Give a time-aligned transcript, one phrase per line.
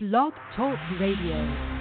[0.00, 1.77] Blog Talk Radio.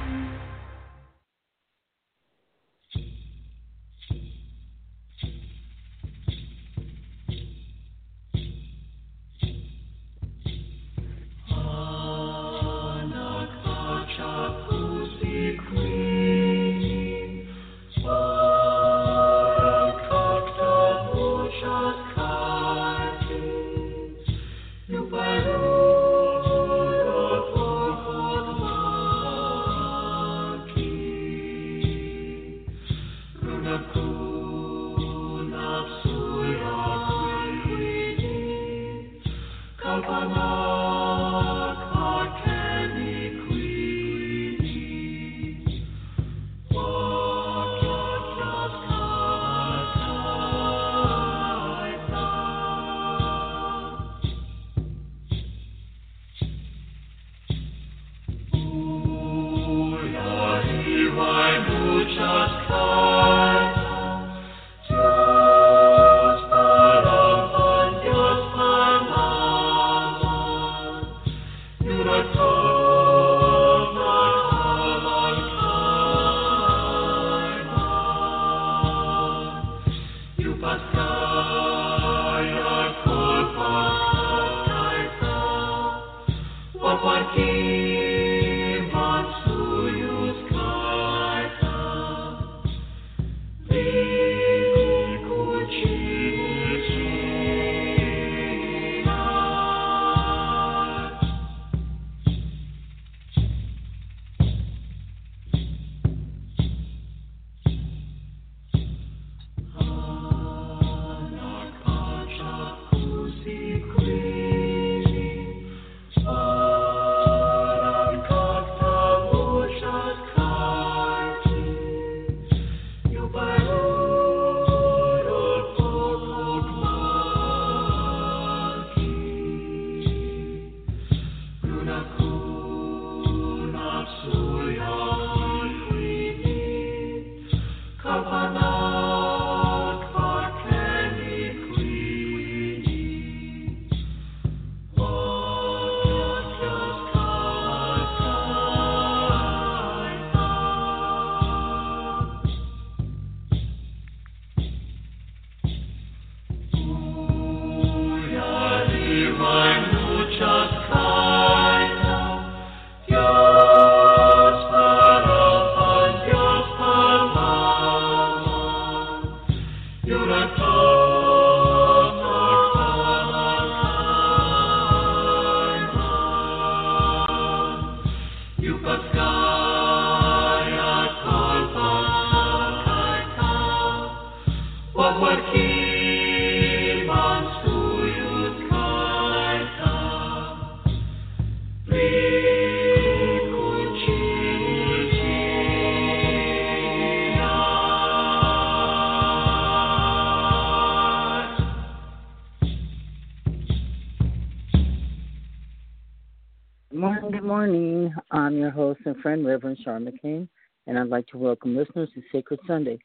[209.24, 210.48] Friend, Reverend Shar McCain,
[210.86, 213.00] and I'd like to welcome listeners to Sacred Sunday.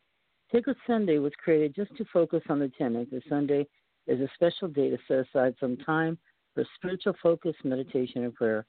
[0.53, 3.67] Sacred Sunday was created just to focus on the tenets that Sunday
[4.07, 6.19] is a special day to set aside some time
[6.55, 8.67] for spiritual focus, meditation, and prayer.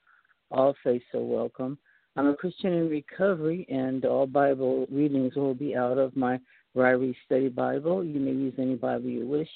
[0.49, 1.77] All faiths are welcome.
[2.15, 6.39] I'm a Christian in recovery, and all Bible readings will be out of my
[6.73, 8.01] Ryrie Study Bible.
[8.05, 9.49] You may use any Bible you wish.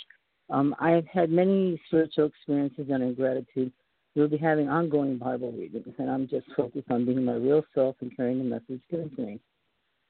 [0.50, 3.72] Um, I've had many spiritual experiences, and in gratitude,
[4.16, 7.98] We'll be having ongoing Bible readings, and I'm just focused on being my real self
[8.02, 9.40] and carrying the message given to me.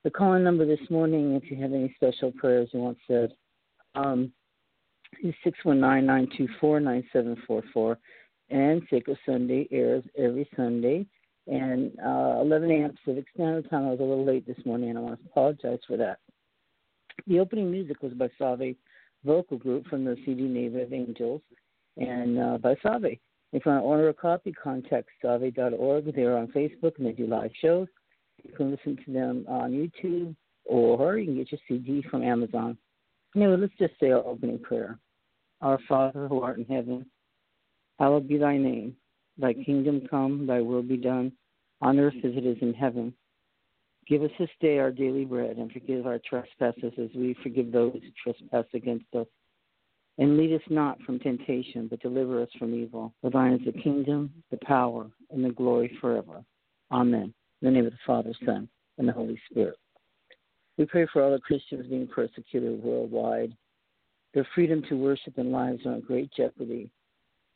[0.03, 3.33] The calling number this morning, if you have any special prayers you want said,
[3.95, 4.31] um,
[5.23, 5.33] is
[5.65, 7.97] 619-924-9744.
[8.49, 11.05] And Sacred Sunday airs every Sunday.
[11.47, 12.95] And uh, 11 a.m.
[13.03, 13.87] Pacific Standard Time.
[13.87, 16.19] I was a little late this morning, and I want to apologize for that.
[17.25, 18.75] The opening music was by Save
[19.25, 21.41] Vocal Group from the CD Native Angels
[21.97, 23.19] and uh, by Save.
[23.53, 26.15] If you want to order a copy, contact Save.org.
[26.15, 27.87] They're on Facebook and they do live shows.
[28.43, 30.35] You can listen to them on YouTube
[30.65, 32.77] or you can get your CD from Amazon.
[33.35, 34.99] Anyway, let's just say our opening prayer.
[35.61, 37.05] Our Father who art in heaven,
[37.99, 38.95] hallowed be thy name.
[39.37, 41.31] Thy kingdom come, thy will be done,
[41.81, 43.13] on earth as it is in heaven.
[44.07, 47.93] Give us this day our daily bread, and forgive our trespasses as we forgive those
[47.93, 49.27] who trespass against us
[50.17, 53.13] and lead us not from temptation, but deliver us from evil.
[53.21, 56.43] For thine is the kingdom, the power, and the glory forever.
[56.91, 57.33] Amen.
[57.61, 58.67] In the name of the Father, Son,
[58.97, 59.77] and the Holy Spirit.
[60.77, 63.55] We pray for all the Christians being persecuted worldwide.
[64.33, 66.91] Their freedom to worship and lives are in great jeopardy.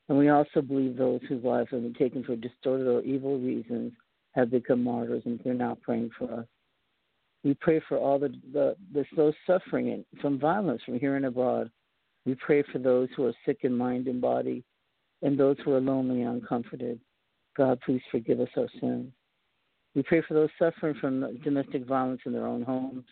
[0.09, 3.93] And we also believe those whose lives have been taken for distorted or evil reasons
[4.31, 6.45] have become martyrs, and they're now praying for us.
[7.43, 11.71] We pray for all the, the, the those suffering from violence from here and abroad.
[12.25, 14.63] We pray for those who are sick in mind and body,
[15.21, 16.99] and those who are lonely and uncomforted.
[17.57, 19.11] God, please forgive us our sins.
[19.95, 23.05] We pray for those suffering from domestic violence in their own homes,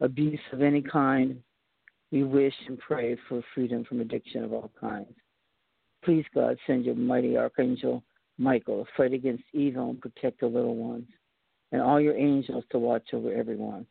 [0.00, 1.40] abuse of any kind.
[2.10, 5.14] We wish and pray for freedom from addiction of all kinds.
[6.04, 8.02] Please, God, send your mighty archangel
[8.38, 11.06] Michael to fight against evil and protect the little ones,
[11.70, 13.86] and all your angels to watch over everyone.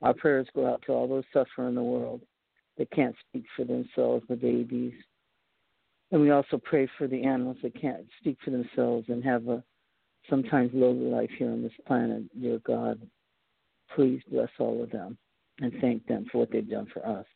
[0.00, 2.22] Our prayers go out to all those suffering in the world
[2.78, 4.94] that can't speak for themselves, the babies.
[6.10, 9.62] And we also pray for the animals that can't speak for themselves and have a
[10.30, 13.00] sometimes lowly life here on this planet, dear God.
[13.94, 15.18] Please bless all of them
[15.60, 17.26] and thank them for what they've done for us.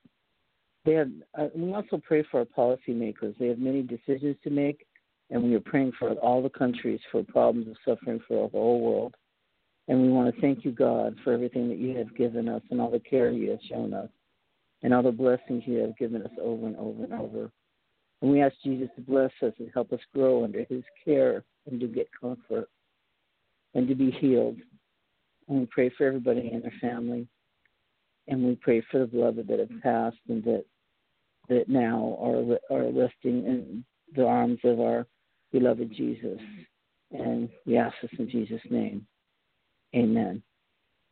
[0.84, 1.10] They have.
[1.38, 3.36] Uh, we also pray for our policymakers.
[3.38, 4.86] They have many decisions to make,
[5.30, 8.58] and we are praying for all the countries for problems of suffering for all the
[8.58, 9.14] whole world.
[9.88, 12.80] And we want to thank you, God, for everything that you have given us and
[12.80, 14.08] all the care you have shown us
[14.82, 17.50] and all the blessings you have given us over and over and over.
[18.20, 21.80] And we ask Jesus to bless us and help us grow under his care and
[21.80, 22.68] to get comfort
[23.74, 24.58] and to be healed.
[25.48, 27.26] And we pray for everybody in their family.
[28.28, 30.64] And we pray for the beloved that have passed and that
[31.48, 33.84] that now are are resting in
[34.14, 35.06] the arms of our
[35.50, 36.38] beloved Jesus.
[37.10, 39.06] And we ask this in Jesus' name.
[39.94, 40.42] Amen.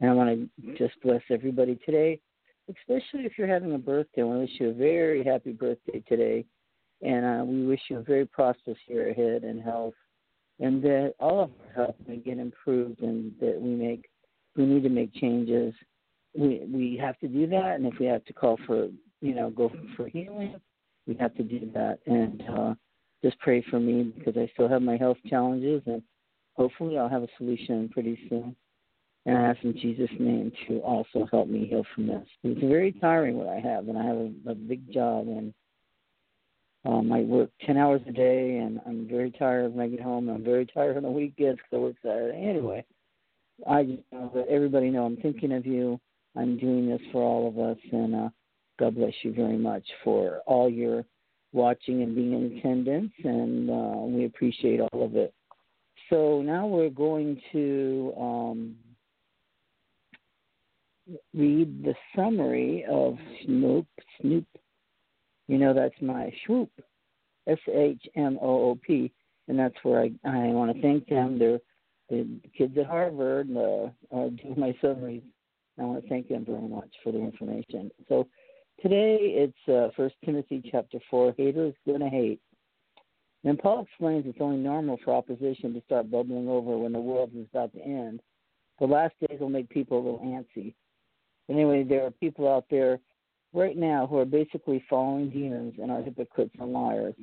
[0.00, 2.20] And I want to just bless everybody today,
[2.78, 4.22] especially if you're having a birthday.
[4.22, 6.44] To wish you a very happy birthday today.
[7.02, 9.94] And uh, we wish you a very prosperous year ahead and health
[10.60, 14.08] and that all of our health may get improved and that we make
[14.56, 15.74] we need to make changes.
[16.36, 18.88] We we have to do that and if we have to call for
[19.22, 20.56] you know, go for healing,
[21.06, 22.74] we have to do that and uh
[23.22, 26.02] just pray for me because I still have my health challenges and
[26.54, 28.54] hopefully I'll have a solution pretty soon.
[29.30, 32.26] And I ask in Jesus' name to also help me heal from this.
[32.42, 35.54] It's very tiring what I have and I have a, a big job and
[36.84, 40.28] um, I work 10 hours a day, and I'm very tired when I get home.
[40.28, 42.42] And I'm very tired on the weekends because I work Saturday.
[42.48, 42.84] Anyway,
[43.68, 46.00] I just know that everybody know I'm thinking of you.
[46.36, 48.28] I'm doing this for all of us, and uh,
[48.78, 51.04] God bless you very much for all your
[51.52, 55.34] watching and being in attendance, and uh, we appreciate all of it.
[56.08, 58.76] So now we're going to um,
[61.34, 63.86] read the summary of Shmoop
[64.22, 64.46] Shmoop
[65.50, 66.70] you know, that's my swoop,
[67.48, 69.12] S H M O O P,
[69.48, 71.40] and that's where I I want to thank them.
[71.40, 71.58] They're
[72.08, 75.24] the kids at Harvard uh, are doing my summaries.
[75.76, 77.90] I want to thank them very much for the information.
[78.08, 78.28] So
[78.80, 81.34] today it's uh, First Timothy chapter four.
[81.36, 82.40] Haters gonna hate.
[83.42, 87.32] Then Paul explains it's only normal for opposition to start bubbling over when the world
[87.34, 88.20] is about to end.
[88.78, 90.74] The last days will make people a little antsy.
[91.50, 93.00] Anyway, there are people out there
[93.52, 97.14] right now who are basically following demons and are hypocrites and liars.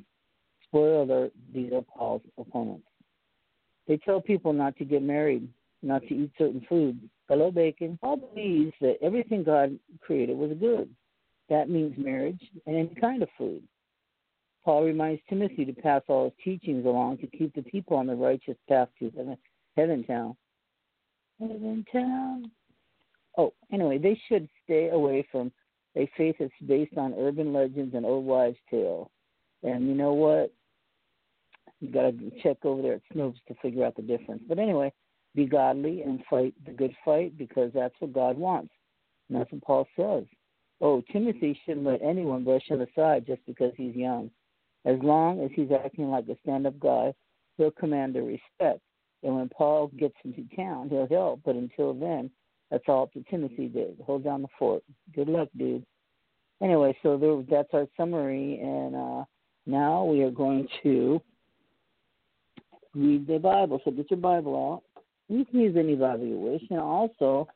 [0.64, 2.86] Spoiler alert, these are Paul's opponents.
[3.86, 5.48] They tell people not to get married,
[5.82, 6.98] not to eat certain foods.
[7.28, 7.98] Hello, bacon.
[8.02, 10.90] Paul believes that everything God created was good.
[11.48, 13.62] That means marriage and any kind of food.
[14.62, 18.14] Paul reminds Timothy to pass all his teachings along to keep the people on the
[18.14, 19.38] righteous path to heaven,
[19.76, 20.36] heaven town.
[21.40, 22.50] Heaven town.
[23.38, 25.52] Oh, anyway, they should stay away from
[25.96, 29.08] a faith that's based on urban legends and old wives' tales.
[29.62, 30.52] And you know what?
[31.80, 34.42] You got to check over there at Shmoop's to figure out the difference.
[34.48, 34.92] But anyway,
[35.34, 38.72] be godly and fight the good fight because that's what God wants.
[39.28, 40.24] And that's what Paul says.
[40.80, 44.30] Oh, Timothy shouldn't let anyone brush him aside just because he's young.
[44.84, 47.12] As long as he's acting like a stand up guy,
[47.56, 48.80] he'll command their respect.
[49.22, 51.40] And when Paul gets into town, he'll help.
[51.44, 52.30] But until then,
[52.70, 53.96] that's all up to Timothy did.
[54.04, 54.82] Hold down the fort.
[55.14, 55.84] Good luck, dude.
[56.62, 59.24] Anyway, so there, that's our summary, and uh,
[59.66, 61.20] now we are going to
[62.94, 63.80] read the Bible.
[63.84, 64.82] So get your Bible out.
[65.28, 67.48] You can use any Bible you wish, and also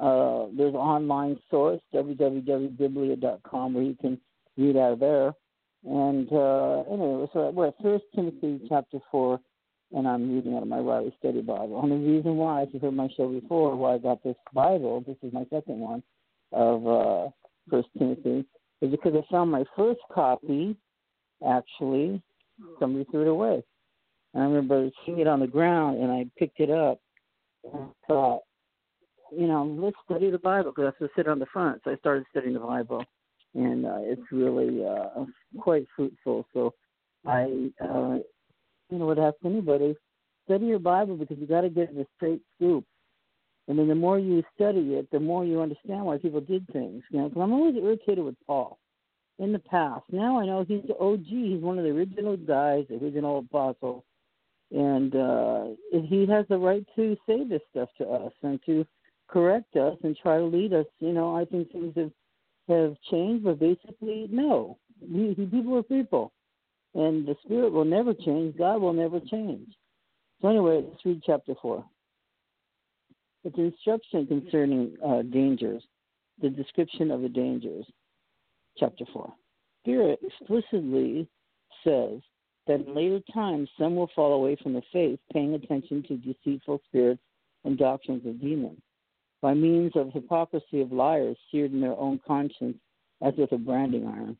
[0.00, 4.20] uh, there's an online source www.biblia.com where you can
[4.56, 5.34] read out of there.
[5.84, 9.40] And uh, anyway, so we're at First Timothy chapter four,
[9.92, 11.80] and I'm reading out of my Ryrie Study Bible.
[11.82, 15.02] And the reason why, if you heard my show before, why I got this Bible,
[15.06, 16.02] this is my second one
[16.52, 17.30] of uh,
[17.70, 18.44] First Timothy,
[18.80, 20.76] is because I found my first copy.
[21.46, 22.22] Actually,
[22.78, 23.62] somebody threw it away.
[24.34, 27.00] And I remember seeing it on the ground, and I picked it up
[27.64, 28.42] and thought,
[29.32, 31.80] you know, let's study the Bible because I have to sit on the front.
[31.84, 33.04] So I started studying the Bible,
[33.54, 35.24] and uh, it's really uh,
[35.58, 36.46] quite fruitful.
[36.52, 36.74] So
[37.26, 38.18] I, uh,
[38.90, 39.96] you know, would ask anybody
[40.44, 42.84] study your Bible because you got to get in the straight scoop.
[43.68, 47.02] And then the more you study it, the more you understand why people did things.
[47.10, 48.78] You know, because I'm always irritated with Paul
[49.38, 50.02] in the past.
[50.10, 51.26] Now I know he's OG.
[51.26, 54.04] He's one of the original guys, the original apostle,
[54.72, 58.84] and uh, he has the right to say this stuff to us and to
[59.28, 60.86] correct us and try to lead us.
[60.98, 62.10] You know, I think things have
[62.68, 64.78] have changed, but basically, no.
[65.00, 66.32] We, people are people,
[66.94, 68.56] and the spirit will never change.
[68.56, 69.68] God will never change.
[70.40, 71.84] So anyway, let's read chapter four.
[73.44, 75.82] It's instruction concerning uh, dangers,
[76.40, 77.86] the description of the dangers.
[78.78, 79.32] Chapter four.
[79.82, 81.26] Spirit explicitly
[81.84, 82.20] says
[82.66, 86.80] that in later times some will fall away from the faith, paying attention to deceitful
[86.86, 87.22] spirits
[87.64, 88.80] and doctrines of demons
[89.42, 92.76] by means of hypocrisy of liars seared in their own conscience
[93.22, 94.36] as with a branding iron.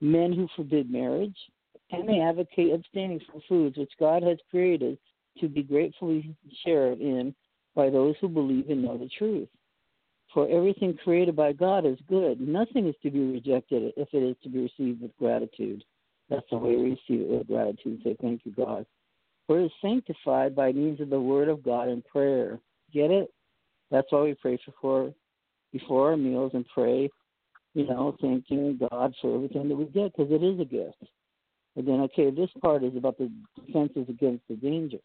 [0.00, 1.36] Men who forbid marriage,
[1.92, 4.98] and they advocate abstaining from foods which God has created
[5.40, 7.34] to be gratefully shared in
[7.74, 9.48] by those who believe and know the truth.
[10.32, 12.40] For everything created by God is good.
[12.40, 15.82] Nothing is to be rejected if it is to be received with gratitude.
[16.28, 18.00] That's the way we receive it with gratitude.
[18.04, 18.86] Say, Thank you, God.
[19.46, 22.60] For it is sanctified by means of the word of God and prayer.
[22.92, 23.32] Get it?
[23.90, 25.12] That's why we pray before
[25.72, 27.08] before our meals and pray,
[27.74, 31.02] you know, thanking God for everything that we get because it is a gift.
[31.76, 33.30] And then, okay, this part is about the
[33.66, 35.00] defenses against the dangers.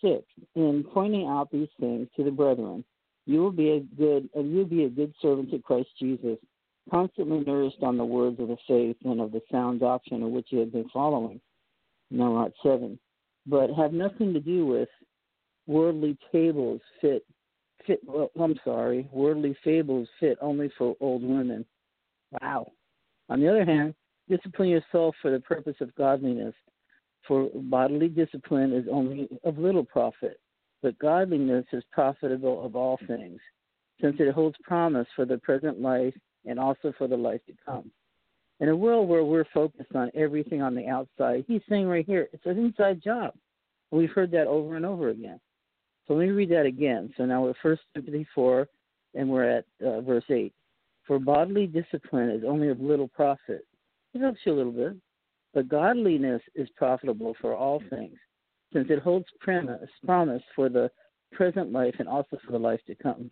[0.00, 2.84] Six, in pointing out these things to the brethren,
[3.26, 6.38] you will be a good, and you will be a good servant to Christ Jesus,
[6.90, 10.46] constantly nourished on the words of the faith and of the sound doctrine of which
[10.50, 11.40] you have been following.
[12.10, 12.98] Now, not seven,
[13.46, 14.88] but have nothing to do with
[15.66, 17.24] worldly tables fit
[17.86, 18.00] fit.
[18.06, 21.64] Well, I'm sorry, worldly fables fit only for old women.
[22.40, 22.72] Wow.
[23.28, 23.94] On the other hand,
[24.28, 26.54] discipline yourself for the purpose of godliness,
[27.26, 30.40] for bodily discipline is only of little profit,
[30.82, 33.40] but godliness is profitable of all things,
[34.00, 36.14] since it holds promise for the present life
[36.44, 37.90] and also for the life to come.
[38.60, 42.28] In a world where we're focused on everything on the outside, he's saying right here,
[42.32, 43.34] it's an inside job.
[43.90, 45.40] We've heard that over and over again.
[46.06, 47.12] So let me read that again.
[47.16, 48.68] So now we're First Timothy 4,
[49.14, 50.52] and we're at uh, verse 8.
[51.06, 53.66] For bodily discipline is only of little profit.
[54.16, 54.96] It helps you a little bit.
[55.52, 58.16] But godliness is profitable for all things,
[58.72, 60.90] since it holds premise, promise for the
[61.32, 63.30] present life and also for the life to come.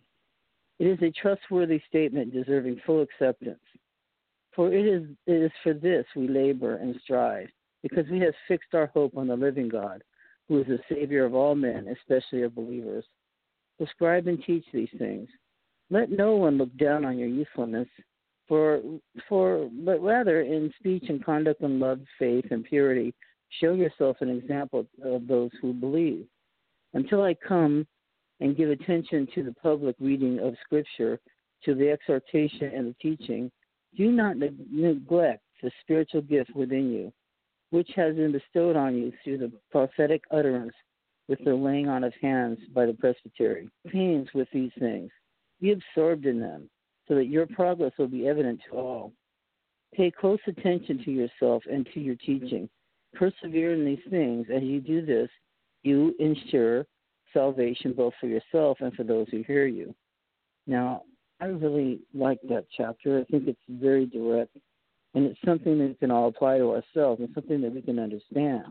[0.77, 3.63] It is a trustworthy statement deserving full acceptance.
[4.55, 7.49] For it is, it is for this we labor and strive,
[7.81, 10.03] because we have fixed our hope on the living God
[10.47, 13.05] who is the Savior of all men, especially of believers.
[13.79, 15.29] Prescribe and teach these things.
[15.89, 17.87] Let no one look down on your usefulness,
[18.47, 18.81] for,
[19.27, 23.13] for, but rather in speech and conduct and love, faith, and purity,
[23.61, 26.25] show yourself an example of those who believe.
[26.93, 27.87] Until I come
[28.39, 31.19] and give attention to the public reading of Scripture,
[31.63, 33.51] to the exhortation and the teaching,
[33.97, 37.13] do not neglect the spiritual gift within you
[37.75, 40.73] which has been bestowed on you through the prophetic utterance
[41.27, 43.69] with the laying on of hands by the presbytery.
[43.87, 45.09] Pains with these things.
[45.59, 46.69] Be absorbed in them,
[47.07, 49.13] so that your progress will be evident to all.
[49.93, 52.69] Pay close attention to yourself and to your teaching.
[53.13, 54.47] Persevere in these things.
[54.53, 55.29] As you do this,
[55.83, 56.85] you ensure
[57.33, 59.93] salvation both for yourself and for those who hear you.
[60.67, 61.03] Now,
[61.39, 63.19] I really like that chapter.
[63.19, 64.57] I think it's very direct
[65.15, 67.99] and it's something that we can all apply to ourselves and something that we can
[67.99, 68.63] understand.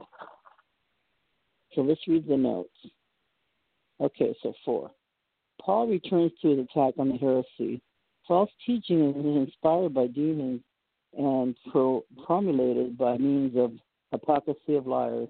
[1.75, 2.76] So let's read the notes.
[4.00, 4.91] Okay, so four.
[5.61, 7.81] Paul returns to his attack on the heresy.
[8.26, 10.62] False teaching is inspired by demons
[11.16, 13.73] and pro- promulgated by means of
[14.12, 15.28] hypocrisy of liars.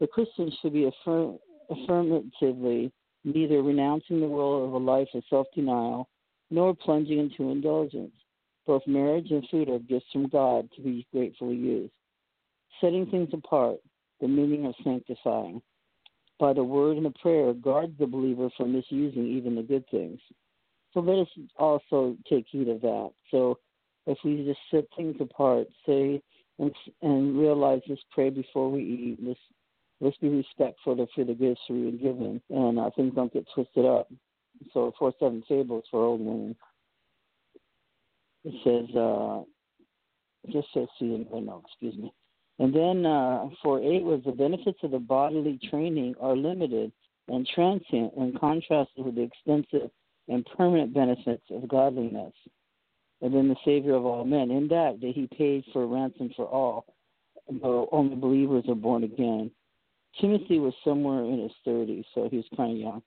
[0.00, 1.38] The Christian should be affirm-
[1.70, 2.90] affirmatively
[3.24, 6.08] neither renouncing the world of a life of self denial
[6.50, 8.14] nor plunging into indulgence.
[8.66, 11.92] Both marriage and food are gifts from God to be gratefully used.
[12.80, 13.78] Setting things apart,
[14.20, 15.60] the meaning of sanctifying.
[16.38, 20.20] By the word and the prayer, guards the believer from misusing even the good things.
[20.94, 23.10] So let us also take heed of that.
[23.30, 23.58] So
[24.06, 26.22] if we just set things apart, say
[26.58, 26.72] and,
[27.02, 29.18] and realize let's pray before we eat.
[29.20, 29.40] Let's
[30.00, 33.46] let's be respectful to for the gifts we've been given, and uh, things don't get
[33.54, 34.08] twisted up.
[34.72, 36.56] So four seven fables for old women.
[38.44, 39.42] It says, uh,
[40.52, 42.12] just says see, oh no, excuse me.
[42.58, 46.92] And then uh, for eight was the benefits of the bodily training are limited
[47.26, 49.90] and transient in contrast with the extensive
[50.28, 52.32] and permanent benefits of godliness.
[53.20, 54.50] And then the Savior of all men.
[54.50, 56.86] In that, that he paid for ransom for all,
[57.48, 59.50] but only believers are born again.
[60.20, 63.02] Timothy was somewhere in his 30s, so he was kind of young.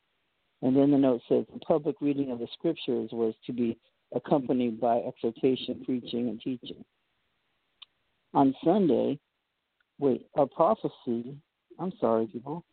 [0.62, 3.78] And then the note says the public reading of the scriptures was to be
[4.16, 6.84] accompanied by exhortation, preaching, and teaching.
[8.34, 9.20] On Sunday,
[10.00, 11.36] wait, a prophecy,
[11.80, 12.64] I'm sorry, people,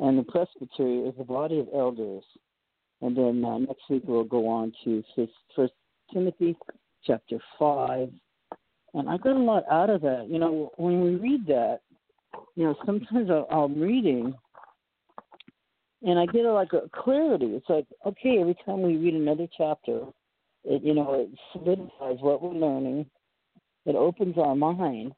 [0.00, 2.24] and the presbytery is the body of elders.
[3.00, 5.02] And then uh, next week we'll go on to
[5.54, 5.72] First
[6.12, 6.56] Timothy
[7.04, 8.10] chapter 5.
[8.94, 10.26] And I got a lot out of that.
[10.28, 11.80] You know, when we read that,
[12.56, 14.34] you know, sometimes I'm reading
[16.02, 17.46] and I get a, like a clarity.
[17.46, 20.04] It's like, okay, every time we read another chapter,
[20.64, 23.06] it you know it solidifies what we're learning.
[23.86, 25.12] It opens our mind,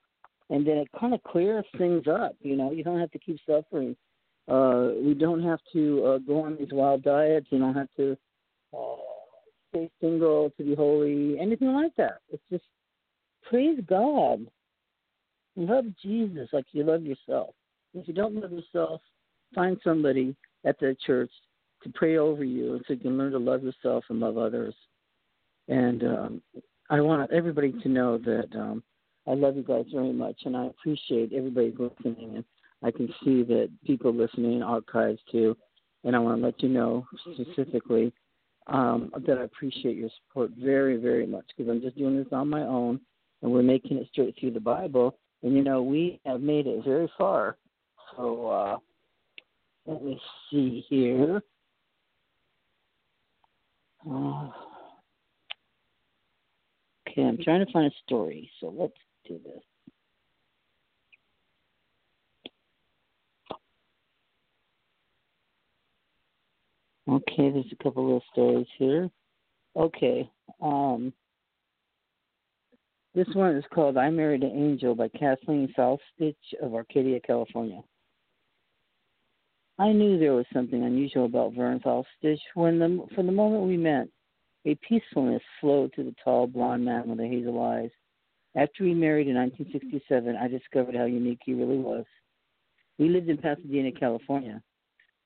[0.48, 2.36] and then it kind of clears things up.
[2.40, 3.96] You know, you don't have to keep suffering.
[4.50, 7.46] Uh, we don't have to uh, go on these wild diets.
[7.50, 8.16] You don't have to
[8.76, 8.96] uh,
[9.70, 12.18] stay single to be holy, anything like that.
[12.32, 12.64] It's just
[13.48, 14.46] praise God.
[15.56, 17.54] Love Jesus like you love yourself.
[17.94, 19.00] If you don't love yourself,
[19.54, 21.30] find somebody at the church
[21.82, 24.74] to pray over you so you can learn to love yourself and love others.
[25.68, 26.42] And um,
[26.88, 28.82] I want everybody to know that um,
[29.28, 32.36] I love you guys very much, and I appreciate everybody listening.
[32.36, 32.44] And
[32.82, 35.56] I can see that people listening archives too.
[36.04, 38.12] And I want to let you know specifically
[38.66, 42.48] um, that I appreciate your support very, very much because I'm just doing this on
[42.48, 43.00] my own,
[43.42, 45.18] and we're making it straight through the Bible.
[45.42, 47.56] And you know, we have made it very far.
[48.16, 48.76] So uh,
[49.86, 50.20] let me
[50.50, 51.42] see here.
[54.08, 54.48] Uh,
[57.08, 58.94] okay, I'm trying to find a story, so let's
[59.26, 59.62] do this.
[67.10, 69.10] Okay, there's a couple of stories here.
[69.74, 70.30] Okay,
[70.62, 71.12] um,
[73.16, 77.80] this one is called "I Married an Angel" by Kathleen Southstitch of Arcadia, California.
[79.80, 83.76] I knew there was something unusual about Vern Southstitch when the from the moment we
[83.76, 84.06] met.
[84.66, 87.90] A peacefulness flowed to the tall blond man with the hazel eyes.
[88.54, 92.04] After we married in 1967, I discovered how unique he really was.
[92.98, 94.62] We lived in Pasadena, California,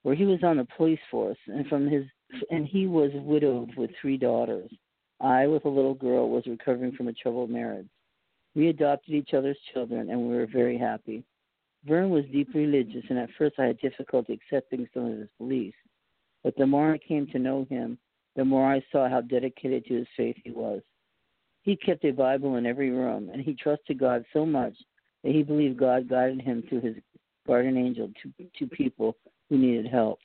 [0.05, 2.05] where he was on the police force, and from his
[2.51, 4.71] and he was widowed with three daughters.
[5.21, 7.89] I, with a little girl, was recovering from a troubled marriage.
[8.55, 11.25] We adopted each other's children, and we were very happy.
[11.87, 15.77] Vern was deeply religious, and at first I had difficulty accepting some of his beliefs.
[16.43, 17.99] But the more I came to know him,
[18.37, 20.83] the more I saw how dedicated to his faith he was.
[21.63, 24.75] He kept a Bible in every room, and he trusted God so much
[25.23, 26.97] that he believed God guided him through his
[27.47, 29.17] guardian angel to, to people
[29.49, 30.19] who needed help.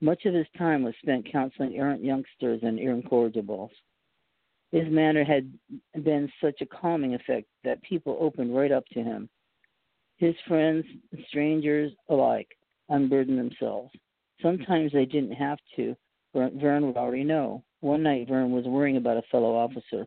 [0.00, 3.70] Much of his time was spent counseling errant youngsters and incorrigibles.
[4.72, 5.52] His manner had
[6.02, 9.28] been such a calming effect that people opened right up to him.
[10.16, 12.48] His friends and strangers alike
[12.88, 13.92] unburdened themselves.
[14.42, 15.96] Sometimes they didn't have to.
[16.34, 17.62] Vern would already know.
[17.80, 20.06] One night, Vern was worrying about a fellow officer.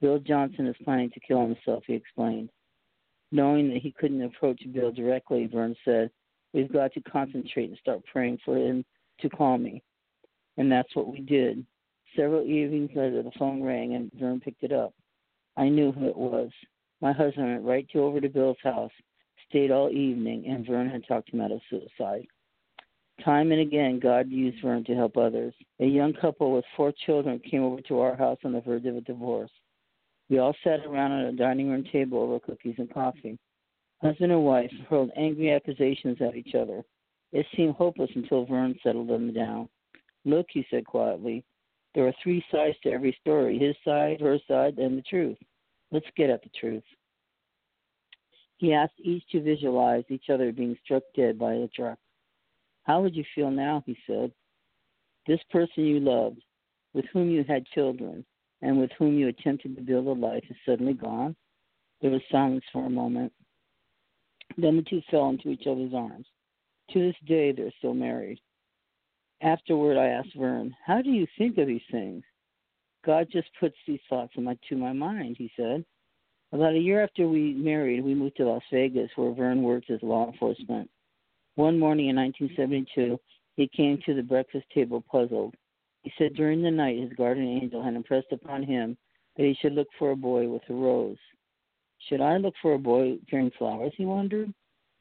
[0.00, 2.50] Bill Johnson is planning to kill himself, he explained.
[3.30, 6.10] Knowing that he couldn't approach Bill directly, Vern said,
[6.52, 8.84] We've got to concentrate and start praying for him
[9.20, 9.82] to call me.
[10.56, 11.64] And that's what we did.
[12.16, 14.92] Several evenings later, the phone rang and Vern picked it up.
[15.56, 16.50] I knew who it was.
[17.00, 18.92] My husband went right to over to Bill's house
[19.52, 22.26] stayed all evening, and Vern had talked him out of suicide.
[23.22, 25.52] Time and again, God used Vern to help others.
[25.78, 28.96] A young couple with four children came over to our house on the verge of
[28.96, 29.50] a divorce.
[30.30, 33.38] We all sat around at a dining room table over cookies and coffee.
[34.02, 36.82] Husband and wife hurled angry accusations at each other.
[37.30, 39.68] It seemed hopeless until Vern settled them down.
[40.24, 41.44] Look, he said quietly,
[41.94, 45.38] there are three sides to every story his side, her side, and the truth.
[45.92, 46.82] Let's get at the truth.
[48.56, 51.98] He asked each to visualize each other being struck dead by a truck.
[52.84, 53.82] How would you feel now?
[53.86, 54.32] He said.
[55.26, 56.42] This person you loved,
[56.92, 58.24] with whom you had children,
[58.62, 61.36] and with whom you attempted to build a life is suddenly gone?
[62.00, 63.32] There was silence for a moment.
[64.56, 66.26] Then the two fell into each other's arms.
[66.90, 68.38] To this day, they're still married.
[69.40, 72.22] Afterward, I asked Vern, How do you think of these things?
[73.04, 75.84] God just puts these thoughts in my, to my mind, he said.
[76.52, 80.02] About a year after we married, we moved to Las Vegas, where Vern worked as
[80.02, 80.88] law enforcement.
[81.54, 83.18] One morning in 1972,
[83.56, 85.54] he came to the breakfast table puzzled.
[86.02, 88.96] He said during the night his guardian angel had impressed upon him
[89.36, 91.18] that he should look for a boy with a rose.
[92.08, 93.92] Should I look for a boy carrying flowers?
[93.96, 94.52] He wondered.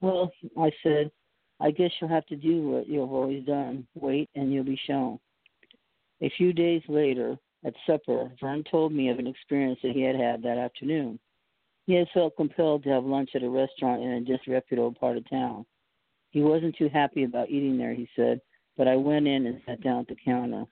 [0.01, 1.11] Well, I said,
[1.59, 5.19] I guess you'll have to do what you've always done wait and you'll be shown.
[6.21, 10.15] A few days later, at supper, Vern told me of an experience that he had
[10.15, 11.19] had that afternoon.
[11.85, 15.29] He had felt compelled to have lunch at a restaurant in a disreputable part of
[15.29, 15.65] town.
[16.31, 18.39] He wasn't too happy about eating there, he said,
[18.77, 20.65] but I went in and sat down at the counter.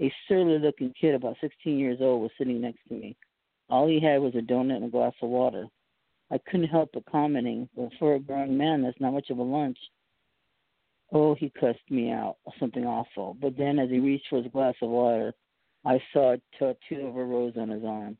[0.00, 3.16] A surly looking kid, about 16 years old, was sitting next to me.
[3.70, 5.66] All he had was a donut and a glass of water.
[6.30, 9.42] I couldn't help but commenting, well, for a grown man, that's not much of a
[9.42, 9.78] lunch.
[11.12, 13.36] Oh, he cussed me out, something awful.
[13.40, 15.32] But then, as he reached for his glass of water,
[15.84, 18.16] I saw a tattoo of a rose on his arm.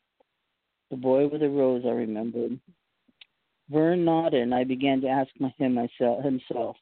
[0.91, 2.59] The boy with the rose, I remembered.
[3.69, 6.77] Vern nodded, and I began to ask him myself, himself.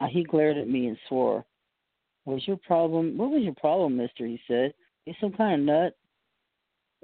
[0.00, 1.44] Uh, he glared at me and swore.
[2.24, 3.16] Was your problem?
[3.16, 4.26] What was your problem, Mister?
[4.26, 4.74] He said.
[5.06, 5.96] You some kind of nut?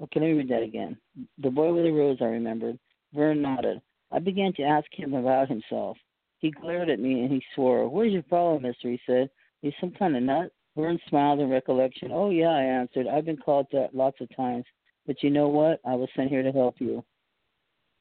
[0.01, 0.97] Okay, let me read that again.
[1.37, 2.79] The boy with the rose, I remembered.
[3.13, 3.81] Vern nodded.
[4.11, 5.97] I began to ask him about himself.
[6.39, 7.87] He glared at me and he swore.
[7.87, 8.89] Where's your problem, mister?
[8.89, 9.29] He said.
[9.61, 10.51] You some kind of nut?
[10.75, 12.11] Vern smiled in recollection.
[12.11, 13.07] Oh, yeah, I answered.
[13.07, 14.65] I've been called that lots of times.
[15.05, 15.79] But you know what?
[15.85, 17.03] I was sent here to help you.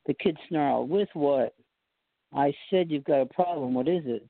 [0.07, 0.91] The kid snarled.
[0.91, 1.55] With what?
[2.35, 3.75] I said you've got a problem.
[3.75, 4.27] What is it?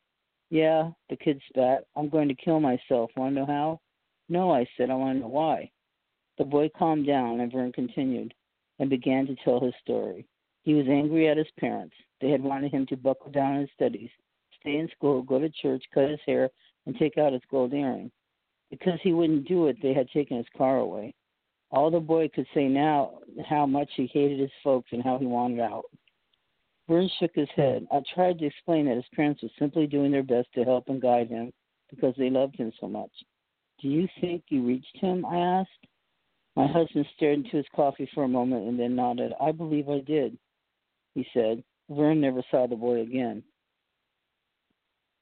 [0.51, 1.85] Yeah, the kid spat.
[1.97, 3.11] I'm going to kill myself.
[3.17, 3.81] Want to know how?
[4.29, 4.91] No, I said.
[4.91, 5.71] I want to know why.
[6.39, 8.35] The boy calmed down, and Vern continued
[8.79, 10.27] and began to tell his story.
[10.63, 11.95] He was angry at his parents.
[12.21, 14.11] They had wanted him to buckle down in his studies,
[14.61, 16.51] stay in school, go to church, cut his hair,
[16.87, 18.11] and take out his gold earring.
[18.71, 21.15] Because he wouldn't do it, they had taken his car away.
[21.71, 23.19] All the boy could say now
[23.49, 25.85] how much he hated his folks and how he wanted out.
[26.89, 27.87] Vern shook his head.
[27.91, 31.01] I tried to explain that his parents were simply doing their best to help and
[31.01, 31.53] guide him
[31.89, 33.11] because they loved him so much.
[33.81, 35.25] Do you think you reached him?
[35.25, 35.71] I asked.
[36.57, 39.33] My husband stared into his coffee for a moment and then nodded.
[39.41, 40.37] I believe I did,
[41.15, 41.63] he said.
[41.89, 43.43] Vern never saw the boy again.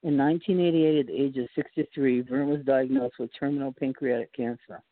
[0.02, 4.82] In 1988, at the age of 63, Vern was diagnosed with terminal pancreatic cancer.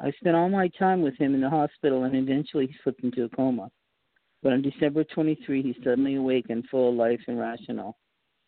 [0.00, 3.24] I spent all my time with him in the hospital and eventually he slipped into
[3.24, 3.70] a coma.
[4.42, 7.98] But on December 23, he suddenly awakened, full of life and rational.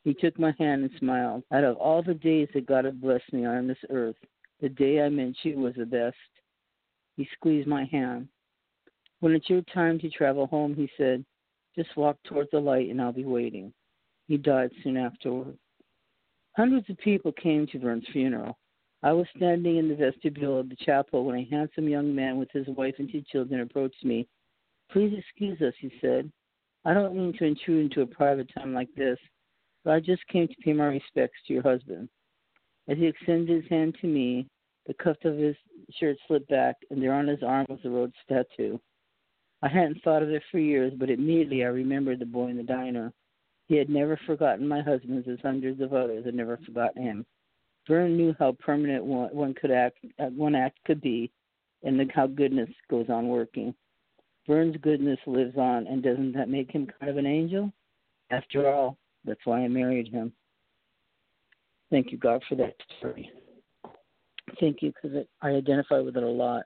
[0.04, 1.42] He took my hand and smiled.
[1.52, 4.16] Out of all the days that God had blessed me on this earth,
[4.60, 6.16] the day I met you was the best.
[7.20, 8.28] He squeezed my hand.
[9.18, 11.22] When it's your time to travel home, he said,
[11.76, 13.74] just walk towards the light and I'll be waiting.
[14.26, 15.58] He died soon afterward.
[16.56, 18.56] Hundreds of people came to Vern's funeral.
[19.02, 22.48] I was standing in the vestibule of the chapel when a handsome young man with
[22.52, 24.26] his wife and two children approached me
[24.90, 26.32] Please excuse us, he said.
[26.86, 29.18] I don't mean to intrude into a private time like this,
[29.84, 32.08] but I just came to pay my respects to your husband.
[32.88, 34.48] As he extended his hand to me,
[34.86, 35.54] the cuff of his
[35.98, 38.80] shirt slipped back, and there on his arm was the rose tattoo.
[39.62, 42.62] I hadn't thought of it for years, but immediately I remembered the boy in the
[42.62, 43.12] diner.
[43.66, 47.26] He had never forgotten my husband, as hundreds of others had never forgotten him.
[47.86, 51.30] Vern knew how permanent one, one could act, uh, one act could be,
[51.82, 53.74] and how goodness goes on working.
[54.46, 57.72] Vern's goodness lives on, and doesn't that make him kind of an angel?
[58.30, 60.32] After all, that's why I married him.
[61.90, 63.30] Thank you, God, for that story.
[64.58, 66.64] Thank you, because I identify with it a lot.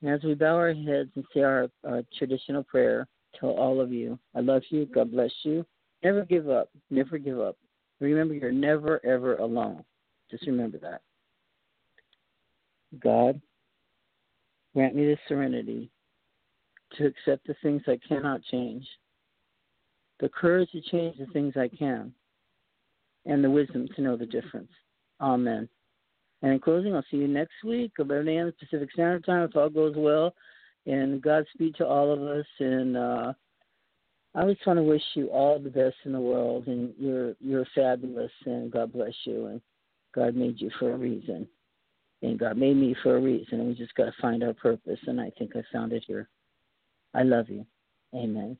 [0.00, 3.06] And as we bow our heads and say our, our traditional prayer,
[3.38, 5.64] tell all of you, I love you, God bless you.
[6.02, 6.70] Never give up.
[6.90, 7.56] Never give up.
[8.00, 9.84] Remember, you're never, ever alone.
[10.30, 11.02] Just remember that.
[13.00, 13.40] God,
[14.74, 15.90] grant me the serenity
[16.96, 18.86] to accept the things I cannot change,
[20.20, 22.12] the courage to change the things I can,
[23.24, 24.70] and the wisdom to know the difference.
[25.20, 25.68] Amen.
[26.42, 28.52] And in closing, I'll see you next week, 11 a.m.
[28.58, 30.34] Pacific Standard Time, if all goes well.
[30.86, 32.46] And Godspeed to all of us.
[32.58, 33.32] And uh,
[34.34, 36.66] I just want to wish you all the best in the world.
[36.66, 38.32] And you're you're fabulous.
[38.44, 39.46] And God bless you.
[39.46, 39.60] And
[40.14, 41.46] God made you for a reason.
[42.22, 43.60] And God made me for a reason.
[43.60, 44.98] And we just got to find our purpose.
[45.06, 46.28] And I think I found it here.
[47.14, 47.64] I love you.
[48.14, 48.56] Amen.